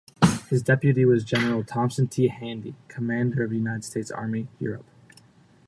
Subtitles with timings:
[0.49, 2.29] His deputy was General Thomas T.
[2.29, 4.87] Handy, commander of United States Army, Europe.